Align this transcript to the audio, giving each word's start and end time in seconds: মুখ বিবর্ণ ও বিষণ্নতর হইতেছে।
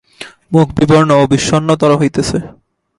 মুখ 0.51 0.67
বিবর্ণ 0.77 1.09
ও 1.21 1.23
বিষণ্নতর 1.31 1.91
হইতেছে। 1.99 2.37